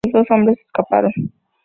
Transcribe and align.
Los 0.03 0.13
dos 0.23 0.31
hombres 0.31 0.57
escaparon. 0.65 1.11